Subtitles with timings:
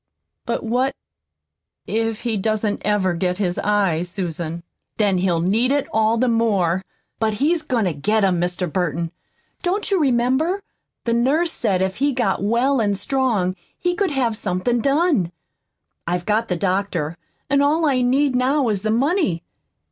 [0.47, 0.95] "But what
[1.85, 4.63] if he doesn't ever get his eyes, Susan?"
[4.97, 6.81] "Then he'll need it all the more.
[7.19, 8.65] But he's goin' to get 'em, Mr.
[8.73, 9.11] Burton.
[9.61, 10.63] Don't you remember?
[11.03, 15.31] The nurse said if he got well an' strong he could have somethin' done.
[16.07, 17.15] I've got the doctor,
[17.47, 19.43] an' all I need now is the money.